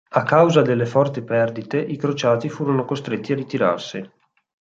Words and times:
A 0.13 0.23
causa 0.23 0.63
delle 0.63 0.87
forti 0.87 1.21
perdite 1.21 1.77
i 1.79 1.95
Crociati 1.95 2.49
furono 2.49 2.85
costretti 2.85 3.33
a 3.33 3.35
ritirarsi. 3.35 4.09